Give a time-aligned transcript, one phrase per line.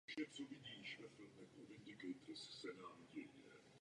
[0.07, 3.61] V Česku žije sedm druhů ve třech rodech.